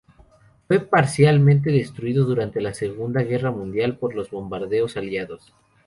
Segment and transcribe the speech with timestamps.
[0.67, 5.53] Fue parcialmente destruido durante la Segunda Guerra Mundial por los bombardeos aliados.